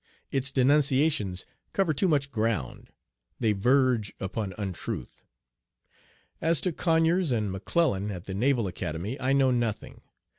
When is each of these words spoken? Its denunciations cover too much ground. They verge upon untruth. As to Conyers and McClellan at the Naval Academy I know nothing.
Its 0.31 0.51
denunciations 0.51 1.45
cover 1.73 1.93
too 1.93 2.07
much 2.07 2.31
ground. 2.31 2.89
They 3.39 3.51
verge 3.51 4.13
upon 4.19 4.55
untruth. 4.57 5.25
As 6.41 6.59
to 6.61 6.71
Conyers 6.73 7.31
and 7.31 7.51
McClellan 7.51 8.09
at 8.09 8.25
the 8.25 8.33
Naval 8.33 8.65
Academy 8.65 9.19
I 9.19 9.31
know 9.33 9.51
nothing. 9.51 10.01